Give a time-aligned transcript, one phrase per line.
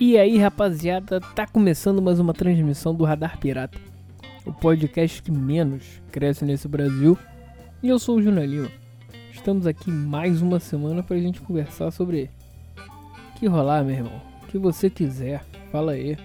[0.00, 3.78] E aí, rapaziada, tá começando mais uma transmissão do Radar Pirata,
[4.46, 7.18] o podcast que menos cresce nesse Brasil.
[7.82, 8.70] E eu sou o Júnior Lima.
[9.30, 12.30] Estamos aqui mais uma semana pra gente conversar sobre
[13.38, 14.22] que rolar, meu irmão.
[14.42, 16.16] O que você quiser, fala aí.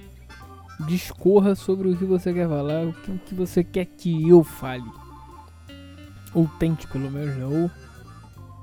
[0.88, 4.90] Discorra sobre o que você quer falar, o que, você quer que eu fale.
[6.34, 7.36] Ou tente, pelo menos?
[7.44, 7.70] Ou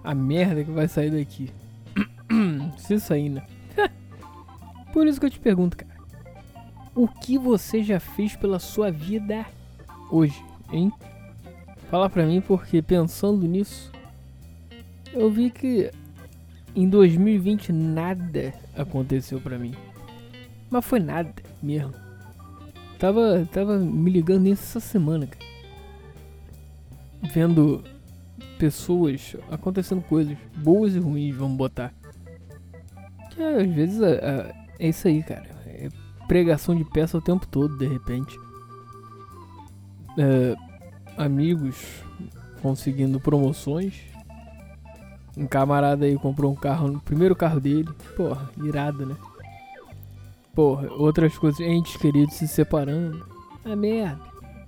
[0.03, 1.51] a merda que vai sair daqui.
[2.79, 3.43] Se sair, né?
[4.93, 5.93] Por isso que eu te pergunto, cara.
[6.95, 9.47] O que você já fez pela sua vida
[10.11, 10.93] hoje, hein?
[11.91, 13.91] Fala pra mim porque pensando nisso,
[15.13, 15.91] eu vi que
[16.75, 19.75] em 2020 nada aconteceu pra mim.
[20.71, 21.93] Mas foi nada mesmo.
[22.99, 25.45] Tava, tava me ligando nisso essa semana, cara.
[27.33, 27.83] Vendo
[28.59, 31.93] pessoas acontecendo coisas boas e ruins, vamos botar.
[33.31, 35.49] Que às vezes a, a, é isso aí, cara.
[35.67, 35.89] É
[36.27, 38.37] pregação de peça o tempo todo, de repente.
[40.19, 40.57] É,
[41.17, 42.03] amigos
[42.61, 44.01] conseguindo promoções.
[45.37, 47.89] Um camarada aí comprou um carro, o primeiro carro dele.
[48.17, 49.17] Porra, irado, né?
[50.53, 53.25] Porra, outras coisas, entes queridos se separando.
[53.65, 54.21] É merda.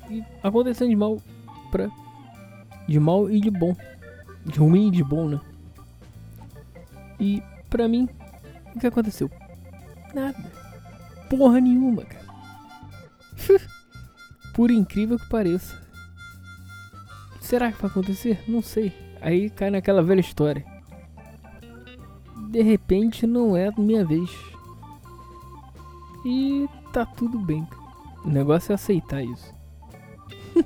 [0.09, 1.21] E acontecendo de mal
[1.73, 1.91] pra.
[2.87, 3.77] De mal e de bom.
[4.47, 5.41] De ruim e de bom, né?
[7.19, 8.09] E pra mim,
[8.77, 9.29] o que aconteceu?
[10.15, 10.39] Nada.
[11.29, 12.25] Porra nenhuma, cara.
[14.55, 15.83] Por incrível que pareça.
[17.41, 18.43] Será que vai acontecer?
[18.47, 18.93] Não sei.
[19.21, 20.65] Aí cai naquela velha história.
[22.51, 24.31] De repente não é minha vez.
[26.25, 27.67] E tá tudo bem.
[28.25, 29.53] O negócio é aceitar isso.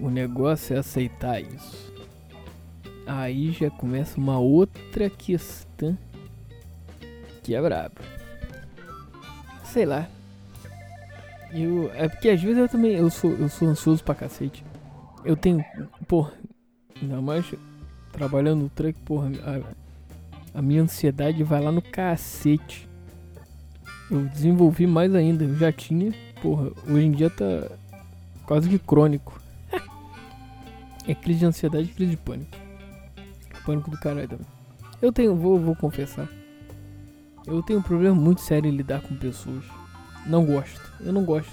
[0.00, 1.92] o negócio é aceitar isso.
[3.06, 5.98] Aí já começa uma outra questão
[7.42, 8.00] que é brabo
[9.74, 10.08] sei lá.
[11.52, 14.64] Eu, é porque às vezes eu também eu sou, eu sou ansioso pra cacete.
[15.24, 15.64] Eu tenho,
[16.06, 16.32] porra,
[17.00, 17.52] ainda mais
[18.12, 22.88] trabalhando no truck, porra, a, a minha ansiedade vai lá no cacete.
[24.10, 27.68] Eu desenvolvi mais ainda, eu já tinha, porra, hoje em dia tá
[28.46, 29.40] quase que crônico.
[31.08, 32.56] é crise de ansiedade crise de pânico.
[33.66, 34.46] Pânico do caralho também.
[35.02, 36.28] Eu tenho, vou, vou confessar.
[37.46, 39.64] Eu tenho um problema muito sério em lidar com pessoas.
[40.26, 40.80] Não gosto.
[41.00, 41.52] Eu não gosto.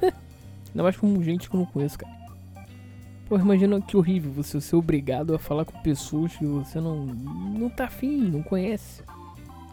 [0.02, 2.14] Ainda mais com gente que eu não conheço, cara.
[3.28, 7.68] Pô, imagina que horrível você ser obrigado a falar com pessoas que você não, não
[7.70, 9.02] tá afim, não conhece.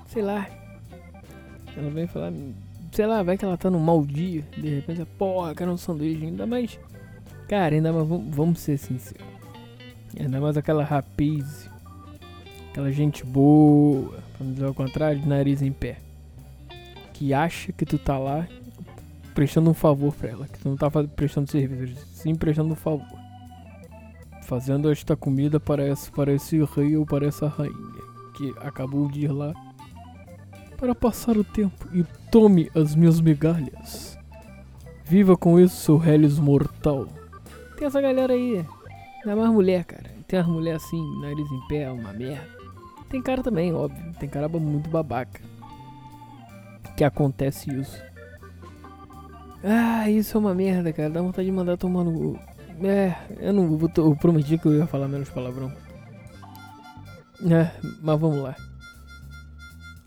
[0.08, 0.48] Sei lá.
[1.76, 2.32] Ela vem falar,
[2.92, 4.44] sei lá, vai que ela tá num mau dia.
[4.58, 6.26] De repente, porra, quero um sanduíche.
[6.26, 6.80] Ainda mais,
[7.48, 9.28] cara, ainda mais, vamos, vamos ser sinceros.
[10.18, 11.70] Ainda mais aquela rapaz
[12.74, 16.00] Aquela gente boa, pra não dizer ao contrário, de nariz em pé.
[17.14, 18.48] Que acha que tu tá lá
[19.36, 20.48] prestando um favor pra ela.
[20.48, 23.06] Que tu não tá prestando serviço, sim prestando um favor.
[24.46, 28.02] Fazendo esta comida para esse, para esse rei ou para essa rainha.
[28.36, 29.54] Que acabou de ir lá
[30.76, 34.18] para passar o tempo e tome as minhas migalhas.
[35.06, 37.08] Viva com isso, seu Helios mortal.
[37.78, 38.66] Tem essa galera aí.
[39.20, 40.10] Ainda mais mulher, cara.
[40.28, 42.63] Tem as mulheres assim, nariz em pé, uma merda.
[43.14, 44.12] Tem cara também, óbvio.
[44.20, 45.40] Tem cara muito babaca.
[46.98, 48.02] Que acontece isso.
[49.64, 51.12] Ah, isso é uma merda, cara.
[51.12, 52.40] Dá vontade de mandar tomar no.
[52.84, 53.88] É, eu não vou.
[53.98, 55.72] Eu prometi que eu ia falar menos palavrão.
[57.44, 57.70] É,
[58.02, 58.56] mas vamos lá.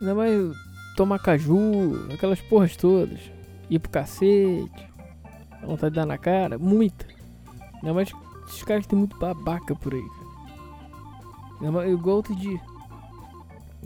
[0.01, 0.57] Ainda mais
[0.97, 3.21] tomar caju, aquelas porras todas.
[3.71, 4.91] Ir pro cacete.
[5.61, 6.59] Dá vontade de dar na cara.
[6.59, 7.07] Muita.
[7.77, 8.13] Ainda mais
[8.49, 10.03] esses caras tem muito babaca por aí,
[11.61, 11.89] cara.
[11.89, 12.61] Igual outro dia.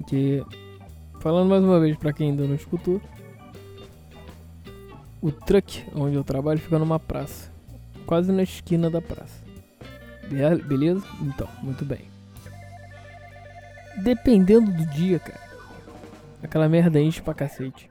[0.07, 0.45] Que,
[1.21, 3.01] falando mais uma vez para quem ainda não escutou,
[5.21, 7.51] o truck onde eu trabalho fica numa praça,
[8.07, 9.41] quase na esquina da praça.
[10.67, 11.05] Beleza?
[11.23, 12.01] Então, muito bem.
[14.03, 15.41] Dependendo do dia, cara,
[16.43, 17.91] aquela merda enche pra cacete.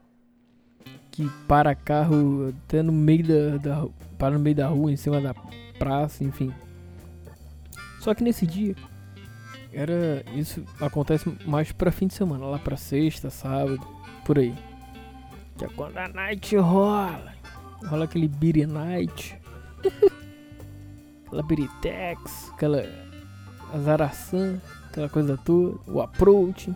[1.11, 5.19] Que para carro até no meio da, da para no meio da rua, em cima
[5.19, 5.33] da
[5.77, 6.53] praça, enfim.
[7.99, 8.75] Só que nesse dia
[9.71, 13.85] era isso acontece mais para fim de semana, lá para sexta, sábado,
[14.25, 14.55] por aí.
[15.57, 17.33] Que é quando a night rola.
[17.85, 19.37] Rola aquele beer night.
[21.25, 22.83] aquela biritex, aquela
[23.73, 26.73] azaração, aquela coisa toda, o approach.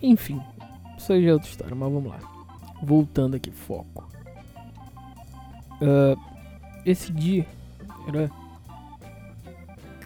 [0.00, 0.40] Enfim,
[0.96, 2.18] isso aí já é outra história, mas vamos lá.
[2.82, 4.10] Voltando aqui, foco.
[5.80, 6.18] Uh,
[6.84, 7.46] esse dia
[8.08, 8.30] era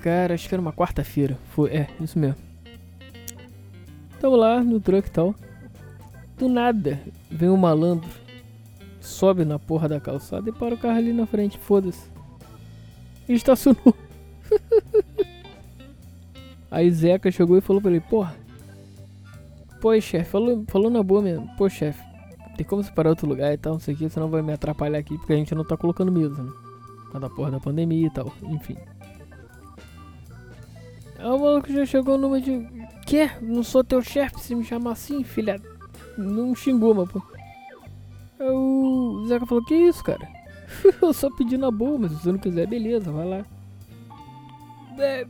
[0.06, 1.36] Cara, acho que era uma quarta-feira.
[1.50, 2.36] Foi, é, isso mesmo.
[4.20, 5.34] Tava lá no truck e tal.
[6.38, 8.08] Do nada, vem um malandro,
[9.00, 12.08] sobe na porra da calçada e para o carro ali na frente, foda-se.
[13.28, 13.96] E estacionou.
[16.70, 18.36] Aí Zeca chegou e falou pra ele, porra.
[19.80, 21.50] Pô, chefe, falou, falou na boa mesmo.
[21.56, 22.00] Pô, chefe,
[22.56, 24.98] tem como separar outro lugar e tal, não sei o que, senão vai me atrapalhar
[24.98, 26.52] aqui, porque a gente não tá colocando mesa, né?
[27.10, 28.76] Por da porra da pandemia e tal, enfim.
[31.18, 32.66] Aí o maluco já chegou numa de.
[33.06, 33.30] Quê?
[33.40, 35.60] Não sou teu chefe se me chamar assim, filha.
[36.16, 37.22] Não xingou, mas pô.
[38.38, 40.28] O Zeca falou, que isso, cara?
[41.00, 43.46] Eu só pedi na boa, mas se você não quiser, beleza, vai lá.
[44.98, 45.26] É,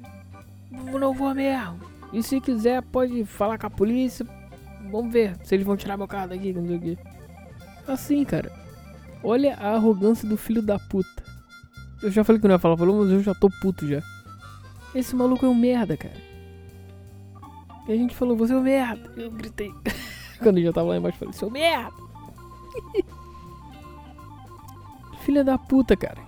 [0.70, 1.78] não vou mesmo.
[2.12, 4.26] E se quiser, pode falar com a polícia.
[4.90, 6.98] Vamos ver se eles vão tirar meu carro daqui, não sei o que.
[7.86, 8.50] Assim, cara.
[9.22, 11.24] Olha a arrogância do filho da puta.
[12.02, 14.02] Eu já falei que não ia falar, falou, mas eu já tô puto já.
[14.96, 16.16] Esse maluco é um merda, cara.
[17.86, 19.12] E a gente falou, você é um merda.
[19.14, 19.70] Eu gritei.
[20.42, 21.92] Quando já tava lá embaixo, falei, seu merda.
[25.20, 26.24] Filha da puta, cara.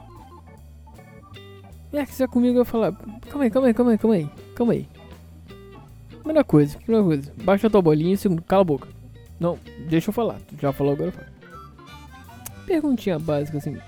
[1.94, 2.92] É que você é comigo, eu falar,
[3.30, 4.86] calma aí, calma aí, calma aí, calma aí, calma aí.
[6.18, 8.88] Primeira coisa, primeira coisa, baixa tua bolinha e segundo, cala a boca.
[9.40, 11.32] Não, deixa eu falar, tu já falou agora.
[12.66, 13.78] Perguntinha básica assim,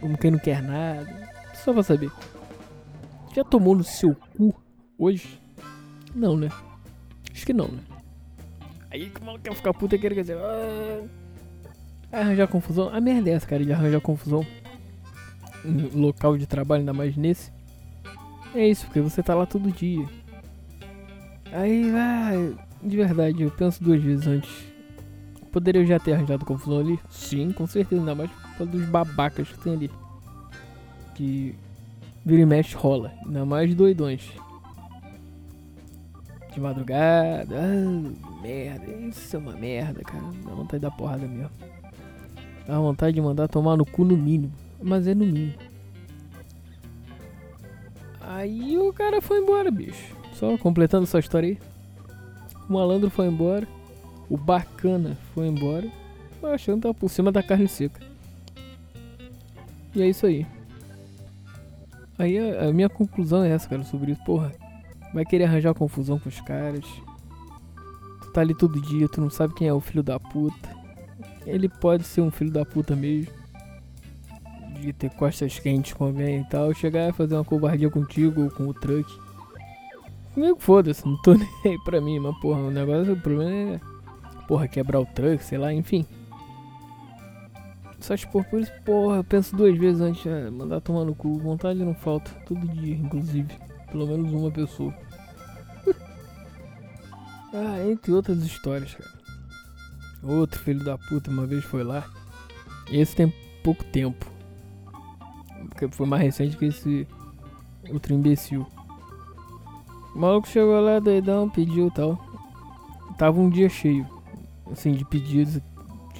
[0.00, 2.10] como quem não quer nada, só pra saber.
[3.32, 4.54] Já tomou no seu cu
[4.98, 5.40] hoje?
[6.14, 6.48] Não, né?
[7.32, 7.80] Acho que não, né?
[8.90, 10.36] Aí que o maluco quer ficar puta e quer dizer.
[10.36, 12.90] Ah, arranjar confusão.
[12.90, 14.46] A merda é essa, cara, de arranjar confusão.
[15.64, 17.50] No local de trabalho, ainda mais nesse.
[18.54, 20.06] É isso, porque você tá lá todo dia.
[21.52, 22.32] Aí, ah,
[22.82, 24.50] de verdade, eu penso duas vezes antes.
[25.50, 26.98] Poderia já ter arranjado confusão ali?
[27.08, 29.90] Sim, com certeza, ainda mais por causa dos babacas que tem ali.
[31.14, 31.54] Que
[32.24, 33.12] vira e mexe rola.
[33.24, 34.30] Ainda mais doidões.
[36.52, 37.56] De madrugada.
[37.56, 38.92] Ah, merda.
[38.92, 40.24] Isso é uma merda, cara.
[40.44, 41.50] Dá vontade de dar porrada mesmo.
[42.66, 44.52] Dá vontade de mandar tomar no cu no mínimo.
[44.80, 45.54] Mas é no mínimo.
[48.20, 50.14] Aí o cara foi embora, bicho.
[50.34, 51.58] Só completando essa história aí.
[52.68, 53.66] O malandro foi embora.
[54.28, 55.90] O bacana foi embora.
[56.42, 58.00] Achando tá por cima da carne seca.
[59.94, 60.46] E é isso aí.
[62.22, 64.22] Aí a, a, minha conclusão é essa, cara, sobre isso.
[64.22, 64.52] Porra,
[65.12, 66.84] vai querer arranjar confusão com os caras.
[68.20, 70.70] Tu tá ali todo dia, tu não sabe quem é o filho da puta.
[71.44, 73.32] Ele pode ser um filho da puta mesmo.
[74.80, 76.72] De ter costas quentes com alguém e tal.
[76.72, 79.12] Chegar e fazer uma covardia contigo ou com o truck.
[80.32, 83.80] Comigo foda-se, não tô nem aí pra mim, mas porra, o negócio, o problema é.
[84.46, 86.06] Porra, quebrar o truck, sei lá, enfim.
[88.02, 91.14] Só por, por isso, porra, eu penso duas vezes antes de é, mandar tomar no
[91.14, 91.38] cu.
[91.38, 93.56] Vontade não falta, todo dia, inclusive.
[93.92, 94.92] Pelo menos uma pessoa.
[97.54, 99.10] ah, entre outras histórias, cara.
[100.24, 102.04] Outro filho da puta uma vez foi lá.
[102.90, 103.32] Esse tem
[103.62, 104.26] pouco tempo.
[105.68, 107.06] Porque foi mais recente que esse
[107.88, 108.66] outro imbecil.
[110.12, 112.18] O maluco chegou lá, doidão, pediu tal.
[113.16, 114.04] Tava um dia cheio,
[114.70, 115.60] assim, de pedidos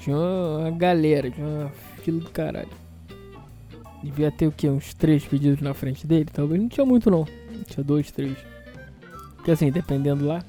[0.03, 1.69] tinha uma galera, tinha uma
[2.01, 2.69] fila do caralho.
[4.03, 4.67] Devia ter o que?
[4.69, 6.25] Uns três pedidos na frente dele?
[6.31, 7.25] Talvez não tinha muito não.
[7.67, 8.37] Tinha dois, três.
[9.37, 10.43] Porque assim, dependendo lá,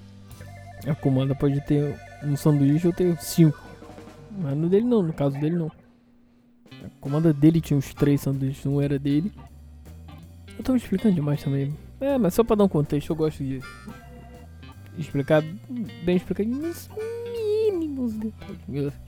[0.89, 3.57] a comanda pode ter um sanduíche ou ter cinco.
[4.37, 5.71] Mas no dele não, no caso dele não.
[6.85, 9.33] A comanda dele tinha uns três sanduíches, um era dele.
[10.59, 11.73] Eu tô me explicando demais também.
[12.01, 13.61] É, mas só pra dar um contexto, eu gosto de
[14.99, 15.43] explicar
[16.05, 16.61] bem explicadinho
[17.71, 19.04] mínimos detalhes.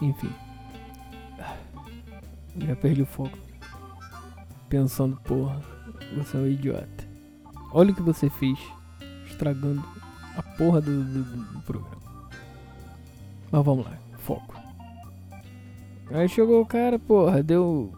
[0.00, 0.30] Enfim.
[2.58, 3.36] Já perdi o foco.
[4.68, 5.60] Pensando, porra,
[6.16, 7.04] você é um idiota.
[7.72, 8.58] Olha o que você fez.
[9.26, 9.84] Estragando
[10.36, 11.96] a porra do, do, do programa.
[13.50, 14.54] Mas vamos lá, foco.
[16.10, 17.92] Aí chegou o cara, porra, deu.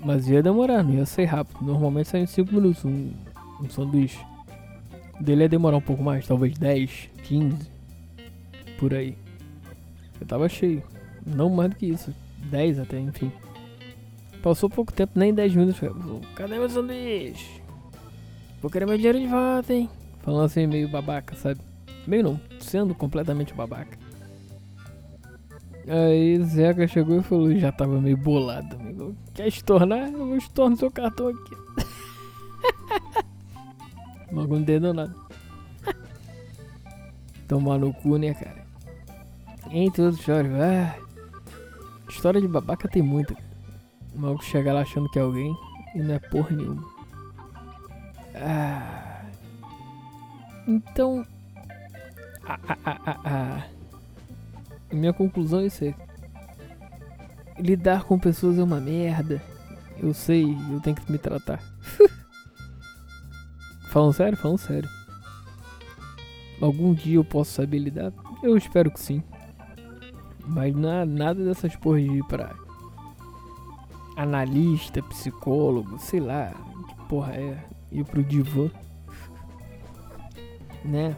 [0.00, 1.64] Mas ia demorar, não ia sair rápido.
[1.64, 3.12] Normalmente sai em 5 minutos um,
[3.60, 4.24] um sanduíche.
[5.18, 7.70] O dele ia demorar um pouco mais, talvez 10, 15.
[8.78, 9.16] Por aí.
[10.20, 10.82] Eu tava cheio.
[11.34, 12.14] Não mais do que isso.
[12.50, 13.30] 10 até, enfim.
[14.42, 15.80] Passou pouco tempo, nem 10 minutos.
[16.34, 17.60] Cadê meu sanduíche?
[18.60, 19.88] Vou querer meu dinheiro de volta, hein?
[20.20, 21.60] Falando assim, meio babaca, sabe?
[22.06, 23.98] Meio não, sendo completamente babaca.
[25.86, 29.16] Aí Zeca chegou e falou, já tava meio bolado, amigo.
[29.32, 30.10] Quer estornar?
[30.10, 31.56] Eu vou estornar seu cartão aqui.
[34.30, 35.14] Logo não entendeu nada.
[37.48, 38.66] Tomar no cu, né, cara?
[39.70, 40.94] Entre outros chores, ah,
[42.08, 43.36] História de babaca tem muita.
[44.14, 45.54] O maluco chega lá achando que é alguém
[45.94, 46.84] e não é porra nenhuma.
[48.34, 49.22] Ah.
[50.66, 51.26] Então.
[52.44, 53.66] Ah, ah, ah, ah,
[54.92, 55.94] Minha conclusão é isso aí.
[57.58, 59.42] Lidar com pessoas é uma merda.
[60.00, 61.60] Eu sei, eu tenho que me tratar.
[63.90, 64.38] falando sério?
[64.38, 64.88] Falando sério.
[66.60, 68.12] Algum dia eu posso saber lidar?
[68.42, 69.22] Eu espero que sim.
[70.48, 72.54] Mas na, nada dessas porras de ir pra
[74.16, 76.52] analista, psicólogo, sei lá,
[76.88, 77.58] que porra é,
[77.92, 78.70] ir pro divã.
[80.84, 81.16] Né?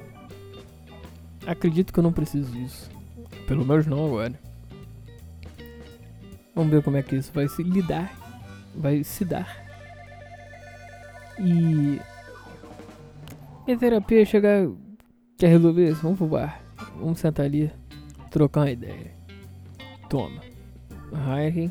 [1.47, 2.91] Acredito que eu não preciso disso.
[3.47, 4.39] Pelo menos não agora.
[6.55, 8.13] Vamos ver como é que isso vai se lidar.
[8.75, 9.57] Vai se dar.
[11.39, 12.01] E.
[13.67, 14.69] Minha terapia chegar.
[15.39, 16.03] Quer resolver isso?
[16.03, 16.61] Vamos pro bar.
[16.99, 17.73] Vamos sentar ali.
[18.31, 19.20] Trocar uma ideia.
[20.11, 20.43] Toma.
[21.13, 21.71] Heineken.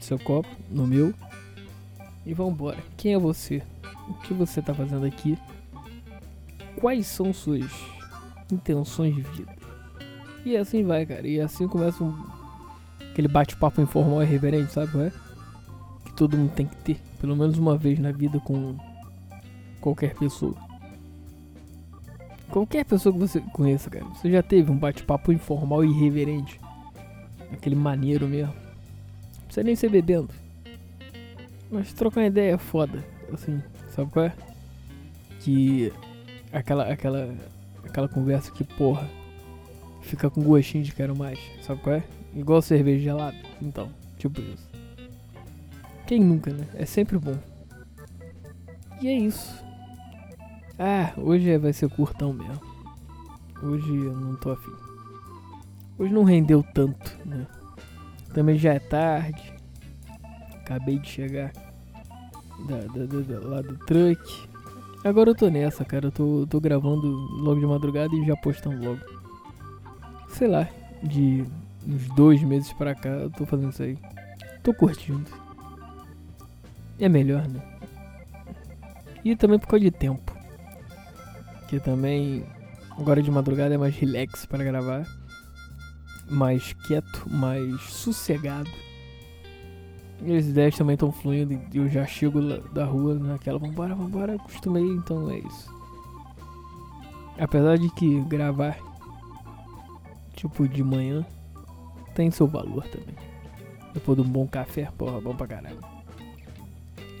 [0.00, 0.48] Seu copo.
[0.70, 1.12] No meu.
[2.24, 2.78] E vambora.
[2.96, 3.62] Quem é você?
[4.08, 5.38] O que você tá fazendo aqui?
[6.80, 7.70] Quais são suas
[8.50, 9.54] intenções de vida?
[10.46, 11.28] E assim vai, cara.
[11.28, 12.26] E assim começa um,
[13.10, 14.98] aquele bate-papo informal e reverente, sabe?
[14.98, 15.12] É?
[16.06, 17.00] Que todo mundo tem que ter.
[17.20, 18.78] Pelo menos uma vez na vida com
[19.78, 20.56] qualquer pessoa.
[22.50, 24.04] Qualquer pessoa que você conheça, cara.
[24.06, 26.60] Você já teve um bate-papo informal e irreverente.
[27.52, 28.54] Aquele maneiro mesmo.
[28.54, 30.30] Não precisa nem ser bebendo.
[31.70, 33.04] Mas trocar uma ideia é foda.
[33.32, 34.32] Assim, sabe qual é?
[35.38, 35.92] Que
[36.52, 37.34] aquela, aquela,
[37.84, 39.08] aquela conversa que, porra,
[40.02, 41.38] fica com gostinho de quero mais.
[41.62, 42.04] Sabe qual é?
[42.34, 43.36] Igual cerveja gelada.
[43.62, 43.88] Então,
[44.18, 44.68] tipo isso.
[46.06, 46.66] Quem nunca, né?
[46.74, 47.36] É sempre bom.
[49.00, 49.69] E é isso.
[50.82, 52.58] Ah, hoje vai ser curtão mesmo.
[53.62, 54.72] Hoje eu não tô afim.
[55.98, 57.46] Hoje não rendeu tanto, né?
[58.32, 59.52] Também já é tarde.
[60.54, 61.52] Acabei de chegar
[62.66, 64.48] da, da, da lá do truck.
[65.04, 66.06] Agora eu tô nessa, cara.
[66.06, 69.00] Eu tô, tô gravando logo de madrugada e já postando logo.
[70.30, 70.66] Sei lá,
[71.02, 71.44] de
[71.86, 73.98] uns dois meses pra cá eu tô fazendo isso aí.
[74.62, 75.30] Tô curtindo.
[76.98, 77.60] É melhor, né?
[79.22, 80.29] E também por causa de tempo.
[81.70, 82.44] Que também
[82.98, 85.06] agora de madrugada é mais relax para gravar.
[86.28, 88.68] Mais quieto, mais sossegado.
[90.22, 92.40] E as ideias também estão fluindo e eu já chego
[92.72, 95.72] da rua naquela vambora, vambora, acostumei, então é isso.
[97.38, 98.76] Apesar de que gravar
[100.34, 101.24] tipo de manhã
[102.14, 103.14] tem seu valor também.
[103.94, 105.78] Depois de um bom café, porra, bom pra caralho.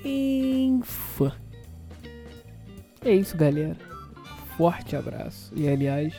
[0.04, 1.32] Enfim.
[3.02, 3.89] É isso, galera.
[4.60, 5.50] Forte abraço.
[5.56, 6.12] E aliás,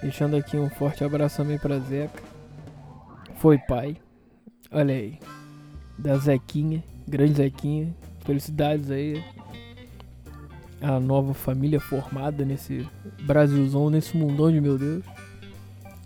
[0.00, 2.22] deixando aqui um forte abraço também pra Zeca.
[3.38, 3.96] Foi pai.
[4.70, 5.18] Olha aí.
[5.98, 6.80] Da Zequinha.
[7.08, 7.92] Grande Zequinha.
[8.20, 9.20] Felicidades aí.
[10.80, 12.88] A nova família formada nesse
[13.22, 15.04] Brasilzão, nesse mundão de meu Deus.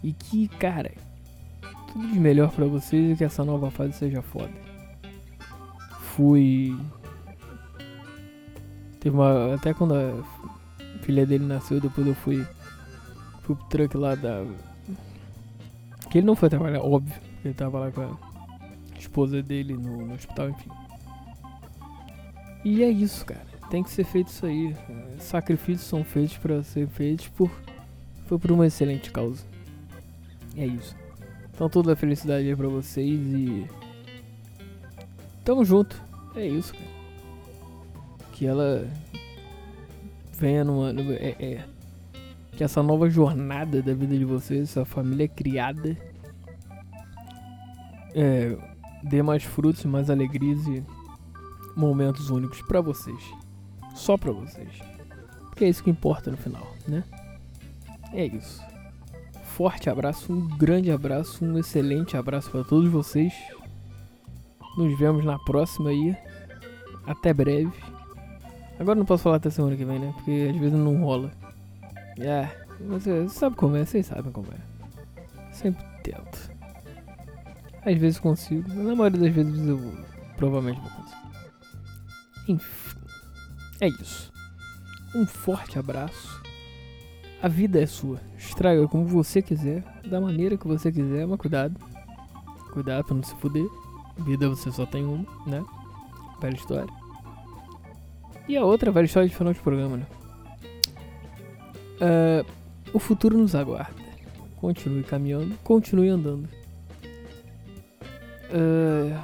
[0.03, 0.93] E que, cara,
[1.93, 4.55] tudo de melhor para vocês e que essa nova fase seja foda.
[6.17, 6.75] Fui
[8.99, 9.55] Teve uma.
[9.55, 10.25] Até quando
[11.05, 12.47] filha dele nasceu, depois eu fui.
[13.43, 14.45] Fui pro truck lá da.
[16.11, 17.15] Que ele não foi trabalhar, óbvio.
[17.45, 20.71] Ele tava lá com a esposa dele no, no hospital, enfim.
[22.65, 23.45] E é isso, cara.
[23.71, 24.75] Tem que ser feito isso aí.
[25.19, 27.51] Sacrifícios são feitos para ser feitos por.
[28.27, 29.45] Foi por uma excelente causa.
[30.57, 30.97] É isso.
[31.53, 33.67] Então toda a felicidade aí pra vocês e.
[35.45, 36.01] Tamo junto.
[36.35, 36.95] É isso, cara
[38.35, 38.87] que ela
[40.39, 40.91] venha numa.
[40.91, 41.65] É, é,
[42.53, 45.97] que essa nova jornada da vida de vocês, essa família criada,
[48.15, 48.57] é,
[49.03, 50.85] dê mais frutos, mais alegrias e
[51.77, 53.19] momentos únicos para vocês.
[53.95, 54.69] Só para vocês.
[55.49, 57.05] Porque é isso que importa no final, né?
[58.13, 58.63] É isso.
[59.45, 63.33] Forte abraço, um grande abraço, um excelente abraço para todos vocês.
[64.77, 66.17] Nos vemos na próxima aí.
[67.07, 67.94] Até breve.
[68.79, 70.13] Agora não posso falar até semana que vem, né?
[70.17, 71.31] Porque às vezes não rola.
[72.19, 72.49] É,
[72.81, 75.53] você sabe como é, vocês sabem como é.
[75.53, 76.51] Sempre tento.
[77.85, 79.79] Às vezes consigo, mas na maioria das vezes eu
[80.37, 81.25] provavelmente vou conseguir.
[82.49, 82.99] Enfim,
[83.81, 84.33] é isso.
[85.15, 86.43] Um forte abraço.
[87.43, 88.21] A vida é sua.
[88.37, 91.79] Estraga como você quiser, da maneira que você quiser, mas cuidado.
[92.73, 93.67] Cuidado pra não se fuder.
[94.19, 95.65] Vida você só tem uma, né?
[96.41, 97.04] Bela história.
[98.47, 100.07] E a outra velha história de final de programa, né?
[101.95, 102.47] Uh,
[102.93, 104.03] o futuro nos aguarda.
[104.57, 106.49] Continue caminhando, continue andando.
[108.51, 109.19] Uh,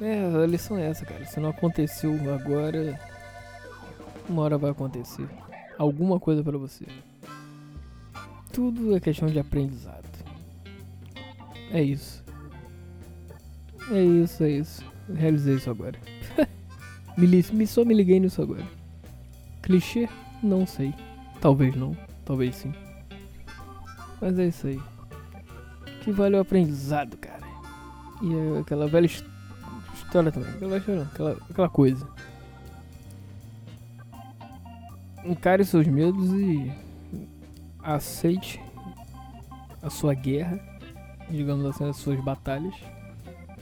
[0.00, 1.24] é, a lição é essa, cara.
[1.24, 3.00] Se não aconteceu agora,
[4.28, 5.28] uma hora vai acontecer.
[5.78, 6.86] Alguma coisa para você.
[8.52, 10.06] tudo é questão de aprendizado.
[11.70, 12.24] É isso.
[13.90, 14.84] É isso, é isso.
[15.14, 15.98] Realizei isso agora.
[17.16, 18.64] Me, li- me, só me liguei nisso agora.
[19.62, 20.08] Clichê?
[20.42, 20.94] Não sei.
[21.40, 21.96] Talvez não.
[22.24, 22.72] Talvez sim.
[24.20, 24.80] Mas é isso aí.
[26.02, 27.46] Que vale o aprendizado, cara.
[28.22, 29.24] E é aquela velha his-
[29.94, 30.50] história também.
[30.50, 32.06] Aquela, aquela, aquela coisa.
[35.24, 36.70] Encare seus medos e
[37.82, 38.60] aceite
[39.82, 40.60] a sua guerra,
[41.30, 42.74] digamos assim, as suas batalhas.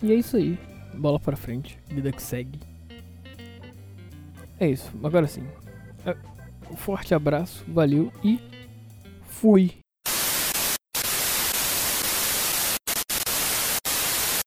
[0.03, 0.59] E é isso aí.
[0.95, 2.59] Bola pra frente, vida que segue.
[4.59, 5.47] É isso, agora sim.
[6.07, 6.17] É,
[6.71, 8.41] Um forte abraço, valeu e
[9.23, 9.84] fui.